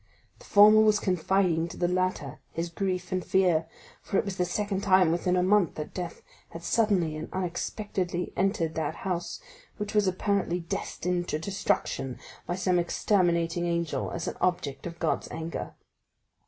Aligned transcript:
The 0.39 0.45
former 0.45 0.81
was 0.81 0.99
confiding 0.99 1.67
to 1.67 1.77
the 1.77 1.87
latter 1.87 2.39
his 2.51 2.69
grief 2.69 3.11
and 3.11 3.23
fear, 3.23 3.67
for 4.01 4.17
it 4.17 4.25
was 4.25 4.37
the 4.37 4.45
second 4.45 4.81
time 4.81 5.11
within 5.11 5.35
a 5.37 5.43
month 5.43 5.75
that 5.75 5.93
death 5.93 6.23
had 6.49 6.63
suddenly 6.63 7.15
and 7.15 7.29
unexpectedly 7.31 8.33
entered 8.35 8.73
that 8.73 8.95
house 9.05 9.39
which 9.77 9.93
was 9.93 10.07
apparently 10.07 10.59
destined 10.61 11.27
to 11.27 11.37
destruction 11.37 12.17
by 12.47 12.55
some 12.55 12.79
exterminating 12.79 13.67
angel, 13.67 14.09
as 14.09 14.27
an 14.27 14.37
object 14.41 14.87
of 14.87 14.97
God's 14.97 15.29
anger." 15.29 15.75